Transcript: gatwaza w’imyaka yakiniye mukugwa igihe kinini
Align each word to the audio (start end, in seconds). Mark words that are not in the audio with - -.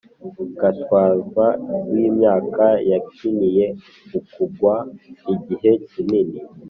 gatwaza 0.59 1.47
w’imyaka 1.91 2.65
yakiniye 2.91 3.65
mukugwa 4.09 4.73
igihe 5.33 5.71
kinini 5.89 6.37